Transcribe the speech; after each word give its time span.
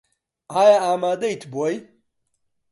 ئایا 0.55 0.77
ئامادەیت 0.85 1.41
بۆی؟ 1.53 1.75